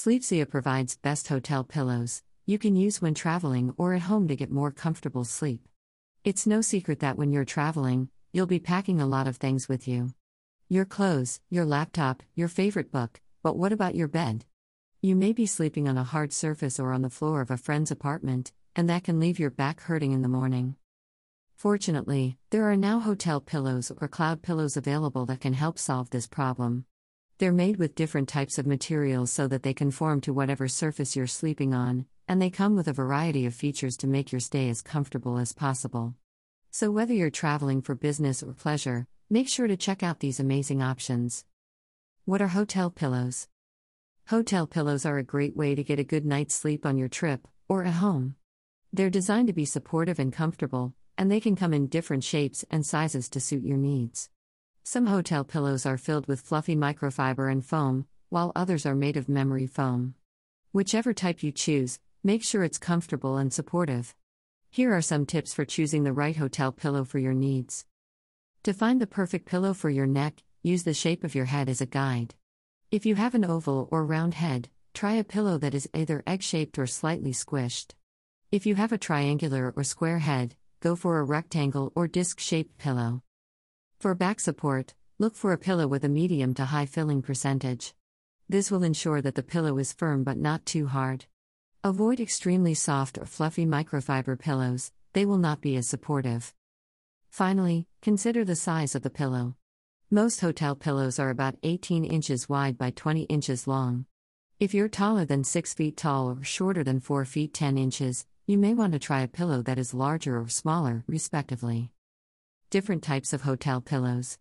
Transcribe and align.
Sleepsia 0.00 0.48
provides 0.48 0.96
best 0.96 1.26
hotel 1.26 1.64
pillows 1.64 2.22
you 2.46 2.56
can 2.56 2.76
use 2.76 3.02
when 3.02 3.14
traveling 3.14 3.74
or 3.76 3.94
at 3.94 4.02
home 4.02 4.28
to 4.28 4.36
get 4.36 4.48
more 4.48 4.70
comfortable 4.70 5.24
sleep. 5.24 5.68
It's 6.22 6.46
no 6.46 6.60
secret 6.60 7.00
that 7.00 7.18
when 7.18 7.32
you're 7.32 7.44
traveling, 7.44 8.08
you'll 8.32 8.46
be 8.46 8.60
packing 8.60 9.00
a 9.00 9.08
lot 9.08 9.26
of 9.26 9.38
things 9.38 9.68
with 9.68 9.88
you. 9.88 10.10
Your 10.68 10.84
clothes, 10.84 11.40
your 11.50 11.64
laptop, 11.64 12.22
your 12.36 12.46
favorite 12.46 12.92
book, 12.92 13.20
but 13.42 13.56
what 13.56 13.72
about 13.72 13.96
your 13.96 14.06
bed? 14.06 14.44
You 15.02 15.16
may 15.16 15.32
be 15.32 15.46
sleeping 15.46 15.88
on 15.88 15.98
a 15.98 16.04
hard 16.04 16.32
surface 16.32 16.78
or 16.78 16.92
on 16.92 17.02
the 17.02 17.10
floor 17.10 17.40
of 17.40 17.50
a 17.50 17.56
friend's 17.56 17.90
apartment, 17.90 18.52
and 18.76 18.88
that 18.88 19.02
can 19.02 19.18
leave 19.18 19.40
your 19.40 19.50
back 19.50 19.80
hurting 19.80 20.12
in 20.12 20.22
the 20.22 20.28
morning. 20.28 20.76
Fortunately, 21.56 22.38
there 22.50 22.70
are 22.70 22.76
now 22.76 23.00
hotel 23.00 23.40
pillows 23.40 23.90
or 24.00 24.06
cloud 24.06 24.42
pillows 24.42 24.76
available 24.76 25.26
that 25.26 25.40
can 25.40 25.54
help 25.54 25.76
solve 25.76 26.10
this 26.10 26.28
problem. 26.28 26.84
They're 27.38 27.52
made 27.52 27.76
with 27.76 27.94
different 27.94 28.28
types 28.28 28.58
of 28.58 28.66
materials 28.66 29.30
so 29.30 29.46
that 29.46 29.62
they 29.62 29.72
conform 29.72 30.20
to 30.22 30.32
whatever 30.32 30.66
surface 30.66 31.14
you're 31.14 31.28
sleeping 31.28 31.72
on, 31.72 32.06
and 32.26 32.42
they 32.42 32.50
come 32.50 32.74
with 32.74 32.88
a 32.88 32.92
variety 32.92 33.46
of 33.46 33.54
features 33.54 33.96
to 33.98 34.08
make 34.08 34.32
your 34.32 34.40
stay 34.40 34.68
as 34.68 34.82
comfortable 34.82 35.38
as 35.38 35.52
possible. 35.52 36.16
So, 36.72 36.90
whether 36.90 37.14
you're 37.14 37.30
traveling 37.30 37.80
for 37.80 37.94
business 37.94 38.42
or 38.42 38.54
pleasure, 38.54 39.06
make 39.30 39.48
sure 39.48 39.68
to 39.68 39.76
check 39.76 40.02
out 40.02 40.18
these 40.18 40.40
amazing 40.40 40.82
options. 40.82 41.44
What 42.24 42.42
are 42.42 42.48
hotel 42.48 42.90
pillows? 42.90 43.46
Hotel 44.26 44.66
pillows 44.66 45.06
are 45.06 45.18
a 45.18 45.22
great 45.22 45.56
way 45.56 45.76
to 45.76 45.84
get 45.84 46.00
a 46.00 46.04
good 46.04 46.26
night's 46.26 46.56
sleep 46.56 46.84
on 46.84 46.98
your 46.98 47.08
trip 47.08 47.46
or 47.68 47.84
at 47.84 47.94
home. 47.94 48.34
They're 48.92 49.10
designed 49.10 49.46
to 49.46 49.52
be 49.52 49.64
supportive 49.64 50.18
and 50.18 50.32
comfortable, 50.32 50.92
and 51.16 51.30
they 51.30 51.38
can 51.38 51.54
come 51.54 51.72
in 51.72 51.86
different 51.86 52.24
shapes 52.24 52.64
and 52.68 52.84
sizes 52.84 53.28
to 53.28 53.38
suit 53.38 53.62
your 53.62 53.78
needs. 53.78 54.28
Some 54.90 55.04
hotel 55.04 55.44
pillows 55.44 55.84
are 55.84 55.98
filled 55.98 56.26
with 56.28 56.40
fluffy 56.40 56.74
microfiber 56.74 57.52
and 57.52 57.62
foam, 57.62 58.06
while 58.30 58.52
others 58.56 58.86
are 58.86 58.94
made 58.94 59.18
of 59.18 59.28
memory 59.28 59.66
foam. 59.66 60.14
Whichever 60.72 61.12
type 61.12 61.42
you 61.42 61.52
choose, 61.52 62.00
make 62.24 62.42
sure 62.42 62.64
it's 62.64 62.78
comfortable 62.78 63.36
and 63.36 63.52
supportive. 63.52 64.14
Here 64.70 64.94
are 64.96 65.02
some 65.02 65.26
tips 65.26 65.52
for 65.52 65.66
choosing 65.66 66.04
the 66.04 66.14
right 66.14 66.34
hotel 66.34 66.72
pillow 66.72 67.04
for 67.04 67.18
your 67.18 67.34
needs. 67.34 67.84
To 68.62 68.72
find 68.72 68.98
the 68.98 69.06
perfect 69.06 69.44
pillow 69.44 69.74
for 69.74 69.90
your 69.90 70.06
neck, 70.06 70.42
use 70.62 70.84
the 70.84 70.94
shape 70.94 71.22
of 71.22 71.34
your 71.34 71.44
head 71.44 71.68
as 71.68 71.82
a 71.82 71.92
guide. 72.00 72.34
If 72.90 73.04
you 73.04 73.14
have 73.16 73.34
an 73.34 73.44
oval 73.44 73.88
or 73.90 74.06
round 74.06 74.32
head, 74.32 74.70
try 74.94 75.12
a 75.16 75.22
pillow 75.22 75.58
that 75.58 75.74
is 75.74 75.90
either 75.92 76.22
egg 76.26 76.42
shaped 76.42 76.78
or 76.78 76.86
slightly 76.86 77.32
squished. 77.32 77.92
If 78.50 78.64
you 78.64 78.76
have 78.76 78.92
a 78.92 78.96
triangular 78.96 79.74
or 79.76 79.84
square 79.84 80.20
head, 80.20 80.56
go 80.80 80.96
for 80.96 81.18
a 81.18 81.24
rectangle 81.24 81.92
or 81.94 82.08
disc 82.08 82.40
shaped 82.40 82.78
pillow. 82.78 83.22
For 83.98 84.14
back 84.14 84.38
support, 84.38 84.94
look 85.18 85.34
for 85.34 85.52
a 85.52 85.58
pillow 85.58 85.88
with 85.88 86.04
a 86.04 86.08
medium 86.08 86.54
to 86.54 86.66
high 86.66 86.86
filling 86.86 87.20
percentage. 87.20 87.94
This 88.48 88.70
will 88.70 88.84
ensure 88.84 89.20
that 89.20 89.34
the 89.34 89.42
pillow 89.42 89.76
is 89.78 89.92
firm 89.92 90.22
but 90.22 90.36
not 90.36 90.64
too 90.64 90.86
hard. 90.86 91.26
Avoid 91.82 92.20
extremely 92.20 92.74
soft 92.74 93.18
or 93.18 93.26
fluffy 93.26 93.66
microfiber 93.66 94.38
pillows, 94.38 94.92
they 95.14 95.26
will 95.26 95.36
not 95.36 95.60
be 95.60 95.76
as 95.76 95.88
supportive. 95.88 96.54
Finally, 97.28 97.88
consider 98.00 98.44
the 98.44 98.54
size 98.54 98.94
of 98.94 99.02
the 99.02 99.10
pillow. 99.10 99.56
Most 100.12 100.42
hotel 100.42 100.76
pillows 100.76 101.18
are 101.18 101.30
about 101.30 101.56
18 101.64 102.04
inches 102.04 102.48
wide 102.48 102.78
by 102.78 102.90
20 102.90 103.22
inches 103.22 103.66
long. 103.66 104.06
If 104.60 104.74
you're 104.74 104.88
taller 104.88 105.24
than 105.24 105.42
6 105.42 105.74
feet 105.74 105.96
tall 105.96 106.30
or 106.30 106.44
shorter 106.44 106.84
than 106.84 107.00
4 107.00 107.24
feet 107.24 107.52
10 107.52 107.76
inches, 107.76 108.26
you 108.46 108.58
may 108.58 108.74
want 108.74 108.92
to 108.92 109.00
try 109.00 109.22
a 109.22 109.28
pillow 109.28 109.60
that 109.62 109.76
is 109.76 109.92
larger 109.92 110.40
or 110.40 110.48
smaller, 110.48 111.02
respectively. 111.08 111.90
Different 112.70 113.02
types 113.02 113.32
of 113.32 113.40
hotel 113.40 113.80
pillows. 113.80 114.36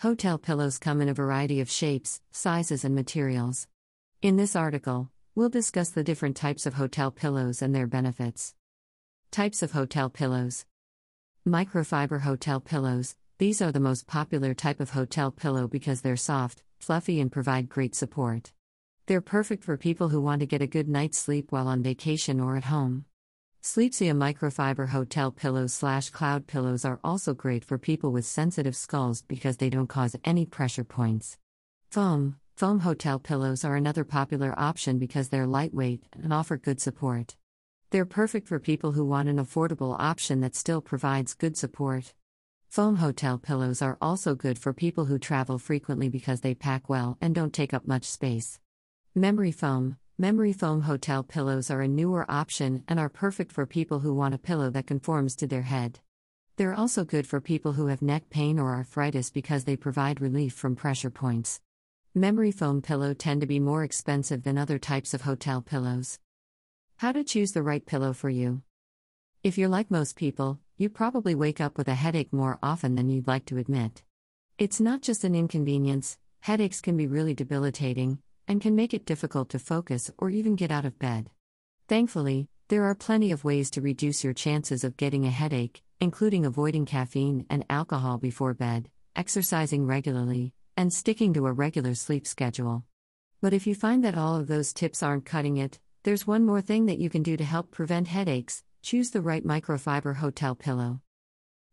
Hotel 0.00 0.36
pillows 0.36 0.76
come 0.76 1.00
in 1.00 1.08
a 1.08 1.14
variety 1.14 1.60
of 1.62 1.70
shapes, 1.70 2.20
sizes, 2.30 2.84
and 2.84 2.94
materials. 2.94 3.66
In 4.20 4.36
this 4.36 4.54
article, 4.54 5.10
we'll 5.34 5.48
discuss 5.48 5.88
the 5.88 6.04
different 6.04 6.36
types 6.36 6.66
of 6.66 6.74
hotel 6.74 7.10
pillows 7.10 7.62
and 7.62 7.74
their 7.74 7.86
benefits. 7.86 8.54
Types 9.30 9.62
of 9.62 9.72
hotel 9.72 10.10
pillows 10.10 10.66
Microfiber 11.48 12.20
hotel 12.20 12.60
pillows. 12.60 13.16
These 13.38 13.62
are 13.62 13.72
the 13.72 13.80
most 13.80 14.06
popular 14.06 14.52
type 14.52 14.78
of 14.78 14.90
hotel 14.90 15.30
pillow 15.30 15.66
because 15.66 16.02
they're 16.02 16.16
soft, 16.16 16.62
fluffy, 16.78 17.18
and 17.18 17.32
provide 17.32 17.70
great 17.70 17.94
support. 17.94 18.52
They're 19.06 19.22
perfect 19.22 19.64
for 19.64 19.78
people 19.78 20.10
who 20.10 20.20
want 20.20 20.40
to 20.40 20.46
get 20.46 20.60
a 20.60 20.66
good 20.66 20.86
night's 20.86 21.16
sleep 21.16 21.50
while 21.50 21.66
on 21.66 21.82
vacation 21.82 22.40
or 22.40 22.58
at 22.58 22.64
home. 22.64 23.06
Sleepsia 23.62 24.14
microfiber 24.14 24.88
hotel 24.88 25.30
pillows 25.30 25.74
slash 25.74 26.10
cloud 26.10 26.46
pillows 26.46 26.84
are 26.84 27.00
also 27.02 27.34
great 27.34 27.64
for 27.64 27.76
people 27.76 28.12
with 28.12 28.24
sensitive 28.24 28.76
skulls 28.76 29.22
because 29.22 29.56
they 29.56 29.68
don't 29.68 29.88
cause 29.88 30.16
any 30.24 30.46
pressure 30.46 30.84
points. 30.84 31.38
Foam 31.90 32.36
Foam 32.58 32.80
hotel 32.80 33.20
pillows 33.20 33.64
are 33.64 33.76
another 33.76 34.02
popular 34.02 34.52
option 34.58 34.98
because 34.98 35.28
they're 35.28 35.46
lightweight 35.46 36.02
and 36.20 36.32
offer 36.32 36.56
good 36.56 36.80
support. 36.80 37.36
They're 37.90 38.04
perfect 38.04 38.48
for 38.48 38.58
people 38.58 38.90
who 38.90 39.04
want 39.04 39.28
an 39.28 39.36
affordable 39.36 39.94
option 39.96 40.40
that 40.40 40.56
still 40.56 40.80
provides 40.80 41.34
good 41.34 41.56
support. 41.56 42.14
Foam 42.68 42.96
hotel 42.96 43.38
pillows 43.38 43.80
are 43.80 43.96
also 44.00 44.34
good 44.34 44.58
for 44.58 44.72
people 44.72 45.04
who 45.04 45.20
travel 45.20 45.60
frequently 45.60 46.08
because 46.08 46.40
they 46.40 46.52
pack 46.52 46.88
well 46.88 47.16
and 47.20 47.32
don't 47.32 47.54
take 47.54 47.72
up 47.72 47.86
much 47.86 48.04
space. 48.04 48.58
Memory 49.14 49.52
foam 49.52 49.96
Memory 50.20 50.52
foam 50.52 50.80
hotel 50.80 51.22
pillows 51.22 51.70
are 51.70 51.80
a 51.80 51.86
newer 51.86 52.28
option 52.28 52.82
and 52.88 52.98
are 52.98 53.08
perfect 53.08 53.52
for 53.52 53.66
people 53.66 54.00
who 54.00 54.12
want 54.12 54.34
a 54.34 54.38
pillow 54.38 54.68
that 54.68 54.88
conforms 54.88 55.36
to 55.36 55.46
their 55.46 55.62
head. 55.62 56.00
They're 56.56 56.74
also 56.74 57.04
good 57.04 57.24
for 57.24 57.40
people 57.40 57.74
who 57.74 57.86
have 57.86 58.02
neck 58.02 58.28
pain 58.28 58.58
or 58.58 58.74
arthritis 58.74 59.30
because 59.30 59.62
they 59.62 59.76
provide 59.76 60.20
relief 60.20 60.54
from 60.54 60.74
pressure 60.74 61.10
points. 61.10 61.60
Memory 62.16 62.50
foam 62.50 62.82
pillow 62.82 63.14
tend 63.14 63.42
to 63.42 63.46
be 63.46 63.60
more 63.60 63.84
expensive 63.84 64.42
than 64.42 64.58
other 64.58 64.76
types 64.76 65.14
of 65.14 65.22
hotel 65.22 65.62
pillows. 65.62 66.18
How 66.96 67.12
to 67.12 67.22
choose 67.22 67.52
the 67.52 67.62
right 67.62 67.86
pillow 67.86 68.12
for 68.12 68.28
you. 68.28 68.62
If 69.44 69.56
you're 69.56 69.68
like 69.68 69.88
most 69.88 70.16
people, 70.16 70.58
you 70.76 70.88
probably 70.88 71.36
wake 71.36 71.60
up 71.60 71.78
with 71.78 71.86
a 71.86 71.94
headache 71.94 72.32
more 72.32 72.58
often 72.60 72.96
than 72.96 73.08
you'd 73.08 73.28
like 73.28 73.44
to 73.46 73.58
admit. 73.58 74.02
It's 74.58 74.80
not 74.80 75.00
just 75.00 75.22
an 75.22 75.36
inconvenience, 75.36 76.18
headaches 76.40 76.80
can 76.80 76.96
be 76.96 77.06
really 77.06 77.34
debilitating, 77.34 78.18
and 78.48 78.60
can 78.60 78.74
make 78.74 78.92
it 78.92 79.06
difficult 79.06 79.50
to 79.50 79.58
focus 79.58 80.10
or 80.18 80.30
even 80.30 80.56
get 80.56 80.72
out 80.72 80.84
of 80.84 80.98
bed. 80.98 81.30
Thankfully, 81.86 82.48
there 82.68 82.84
are 82.84 82.94
plenty 82.94 83.30
of 83.30 83.44
ways 83.44 83.70
to 83.70 83.80
reduce 83.80 84.24
your 84.24 84.32
chances 84.32 84.82
of 84.82 84.96
getting 84.96 85.24
a 85.24 85.30
headache, 85.30 85.82
including 86.00 86.44
avoiding 86.44 86.86
caffeine 86.86 87.46
and 87.48 87.64
alcohol 87.70 88.18
before 88.18 88.54
bed, 88.54 88.90
exercising 89.14 89.86
regularly, 89.86 90.52
and 90.76 90.92
sticking 90.92 91.32
to 91.34 91.46
a 91.46 91.52
regular 91.52 91.94
sleep 91.94 92.26
schedule. 92.26 92.84
But 93.40 93.52
if 93.52 93.66
you 93.66 93.74
find 93.74 94.04
that 94.04 94.18
all 94.18 94.36
of 94.36 94.48
those 94.48 94.72
tips 94.72 95.02
aren't 95.02 95.24
cutting 95.24 95.56
it, 95.58 95.78
there's 96.02 96.26
one 96.26 96.44
more 96.44 96.60
thing 96.60 96.86
that 96.86 96.98
you 96.98 97.10
can 97.10 97.22
do 97.22 97.36
to 97.36 97.44
help 97.44 97.70
prevent 97.70 98.08
headaches 98.08 98.62
choose 98.82 99.10
the 99.10 99.20
right 99.20 99.44
microfiber 99.44 100.16
hotel 100.16 100.54
pillow. 100.54 101.00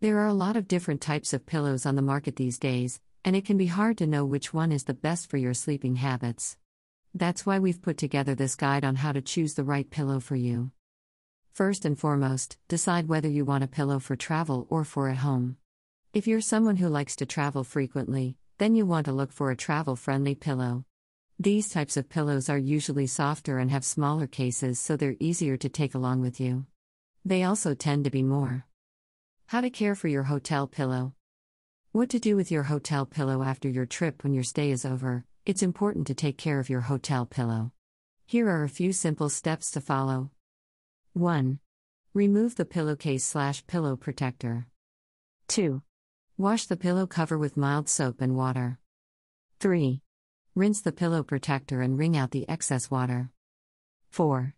There 0.00 0.18
are 0.18 0.26
a 0.26 0.34
lot 0.34 0.56
of 0.56 0.68
different 0.68 1.00
types 1.00 1.32
of 1.32 1.46
pillows 1.46 1.84
on 1.84 1.96
the 1.96 2.02
market 2.02 2.36
these 2.36 2.58
days, 2.58 3.00
and 3.24 3.34
it 3.34 3.44
can 3.44 3.56
be 3.56 3.66
hard 3.66 3.98
to 3.98 4.06
know 4.06 4.24
which 4.24 4.54
one 4.54 4.72
is 4.72 4.84
the 4.84 4.94
best 4.94 5.28
for 5.28 5.36
your 5.36 5.54
sleeping 5.54 5.96
habits. 5.96 6.56
That's 7.14 7.44
why 7.44 7.58
we've 7.58 7.82
put 7.82 7.96
together 7.96 8.34
this 8.34 8.56
guide 8.56 8.84
on 8.84 8.96
how 8.96 9.12
to 9.12 9.20
choose 9.20 9.54
the 9.54 9.64
right 9.64 9.88
pillow 9.88 10.20
for 10.20 10.36
you. 10.36 10.70
First 11.52 11.84
and 11.84 11.98
foremost, 11.98 12.56
decide 12.68 13.08
whether 13.08 13.28
you 13.28 13.44
want 13.44 13.64
a 13.64 13.68
pillow 13.68 13.98
for 13.98 14.14
travel 14.14 14.66
or 14.70 14.84
for 14.84 15.08
at 15.08 15.18
home. 15.18 15.56
If 16.12 16.26
you're 16.26 16.40
someone 16.40 16.76
who 16.76 16.88
likes 16.88 17.16
to 17.16 17.26
travel 17.26 17.64
frequently, 17.64 18.36
then 18.58 18.74
you 18.74 18.86
want 18.86 19.06
to 19.06 19.12
look 19.12 19.32
for 19.32 19.50
a 19.50 19.56
travel 19.56 19.96
friendly 19.96 20.34
pillow. 20.34 20.84
These 21.38 21.68
types 21.68 21.96
of 21.96 22.08
pillows 22.08 22.48
are 22.48 22.58
usually 22.58 23.06
softer 23.06 23.58
and 23.58 23.70
have 23.70 23.84
smaller 23.84 24.26
cases 24.26 24.80
so 24.80 24.96
they're 24.96 25.16
easier 25.20 25.56
to 25.56 25.68
take 25.68 25.94
along 25.94 26.20
with 26.20 26.40
you. 26.40 26.66
They 27.24 27.42
also 27.42 27.74
tend 27.74 28.04
to 28.04 28.10
be 28.10 28.22
more. 28.22 28.64
How 29.46 29.60
to 29.60 29.70
care 29.70 29.94
for 29.94 30.08
your 30.08 30.24
hotel 30.24 30.66
pillow. 30.66 31.14
What 31.98 32.10
to 32.10 32.20
do 32.20 32.36
with 32.36 32.52
your 32.52 32.62
hotel 32.62 33.06
pillow 33.06 33.42
after 33.42 33.68
your 33.68 33.84
trip 33.84 34.22
when 34.22 34.32
your 34.32 34.44
stay 34.44 34.70
is 34.70 34.84
over, 34.84 35.24
it's 35.44 35.64
important 35.64 36.06
to 36.06 36.14
take 36.14 36.38
care 36.38 36.60
of 36.60 36.70
your 36.70 36.82
hotel 36.82 37.26
pillow. 37.26 37.72
Here 38.24 38.48
are 38.48 38.62
a 38.62 38.68
few 38.68 38.92
simple 38.92 39.28
steps 39.28 39.72
to 39.72 39.80
follow. 39.80 40.30
1. 41.14 41.58
Remove 42.14 42.54
the 42.54 42.64
pillowcase 42.64 43.24
slash 43.24 43.66
pillow 43.66 43.96
protector. 43.96 44.68
2. 45.48 45.82
Wash 46.36 46.66
the 46.66 46.76
pillow 46.76 47.04
cover 47.04 47.36
with 47.36 47.56
mild 47.56 47.88
soap 47.88 48.20
and 48.20 48.36
water. 48.36 48.78
3. 49.58 50.00
Rinse 50.54 50.80
the 50.80 50.92
pillow 50.92 51.24
protector 51.24 51.80
and 51.82 51.98
wring 51.98 52.16
out 52.16 52.30
the 52.30 52.48
excess 52.48 52.92
water. 52.92 53.32
4. 54.10 54.54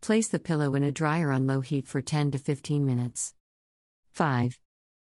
Place 0.00 0.26
the 0.26 0.40
pillow 0.40 0.74
in 0.74 0.82
a 0.82 0.90
dryer 0.90 1.30
on 1.30 1.46
low 1.46 1.60
heat 1.60 1.86
for 1.86 2.02
10 2.02 2.32
to 2.32 2.38
15 2.38 2.84
minutes. 2.84 3.34
5. 4.10 4.58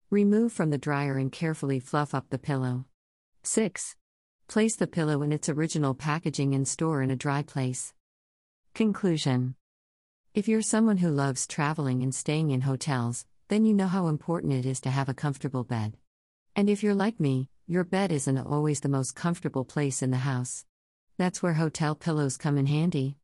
Remove 0.09 0.53
from 0.53 0.69
the 0.69 0.77
dryer 0.77 1.17
and 1.17 1.29
carefully 1.33 1.81
fluff 1.81 2.15
up 2.15 2.29
the 2.29 2.39
pillow. 2.39 2.85
6. 3.43 3.97
Place 4.47 4.77
the 4.77 4.87
pillow 4.87 5.21
in 5.21 5.33
its 5.33 5.49
original 5.49 5.93
packaging 5.93 6.55
and 6.55 6.65
store 6.65 7.01
in 7.01 7.11
a 7.11 7.15
dry 7.17 7.43
place. 7.43 7.93
Conclusion 8.73 9.55
If 10.33 10.47
you're 10.47 10.61
someone 10.61 10.99
who 10.99 11.09
loves 11.09 11.45
traveling 11.45 12.03
and 12.03 12.15
staying 12.15 12.51
in 12.51 12.61
hotels, 12.61 13.25
then 13.49 13.65
you 13.65 13.73
know 13.73 13.87
how 13.87 14.07
important 14.07 14.53
it 14.53 14.65
is 14.65 14.79
to 14.81 14.89
have 14.89 15.09
a 15.09 15.13
comfortable 15.13 15.65
bed. 15.65 15.97
And 16.55 16.69
if 16.69 16.83
you're 16.83 16.95
like 16.95 17.19
me, 17.19 17.49
your 17.67 17.83
bed 17.83 18.13
isn't 18.13 18.37
always 18.37 18.79
the 18.79 18.87
most 18.87 19.13
comfortable 19.13 19.65
place 19.65 20.01
in 20.01 20.11
the 20.11 20.17
house. 20.19 20.63
That's 21.17 21.43
where 21.43 21.55
hotel 21.55 21.95
pillows 21.95 22.37
come 22.37 22.57
in 22.57 22.67
handy. 22.67 23.17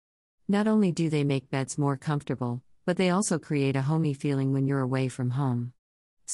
Not 0.50 0.68
only 0.68 0.92
do 0.92 1.10
they 1.10 1.24
make 1.24 1.50
beds 1.50 1.78
more 1.78 1.96
comfortable, 1.96 2.62
but 2.86 2.98
they 2.98 3.10
also 3.10 3.40
create 3.40 3.78
a 3.78 3.84
homey 3.84 4.14
feeling 4.14 4.52
when 4.52 4.68
you're 4.68 4.82
away 4.82 5.08
from 5.08 5.30
home. 5.30 5.72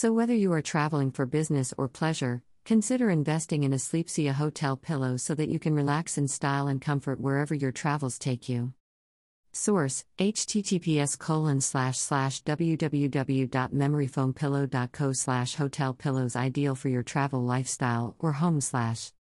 So, 0.01 0.13
whether 0.13 0.33
you 0.33 0.53
are 0.53 0.61
traveling 0.61 1.11
for 1.11 1.25
business 1.25 1.73
or 1.77 1.89
pleasure, 1.89 2.41
consider 2.63 3.09
investing 3.09 3.65
in 3.65 3.73
a 3.73 3.75
Sleepsia 3.75 4.31
hotel 4.31 4.77
pillow 4.77 5.17
so 5.17 5.35
that 5.35 5.49
you 5.49 5.59
can 5.59 5.73
relax 5.73 6.17
in 6.17 6.29
style 6.29 6.69
and 6.69 6.79
comfort 6.79 7.19
wherever 7.19 7.53
your 7.53 7.73
travels 7.73 8.17
take 8.17 8.47
you. 8.47 8.71
Source 9.51 10.05
https 10.17 11.19
colon 11.19 11.59
slash 11.59 11.97
slash 11.97 12.41
www.memoryfoampillow.co 12.43 15.11
slash 15.11 15.55
hotel 15.55 15.93
pillows 15.93 16.37
ideal 16.37 16.75
for 16.75 16.87
your 16.87 17.03
travel 17.03 17.43
lifestyle 17.43 18.15
or 18.19 18.31
home 18.31 18.61
slash 18.61 19.11